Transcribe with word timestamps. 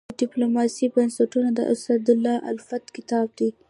د 0.09 0.13
ډيپلوماسي 0.21 0.85
بنسټونه 0.95 1.49
د 1.53 1.59
اسدالله 1.73 2.35
الفت 2.51 2.83
کتاب 2.95 3.27
دی. 3.39 3.49